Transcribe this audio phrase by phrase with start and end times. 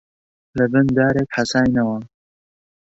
[0.57, 1.97] لەبن دارێک حەساینەوە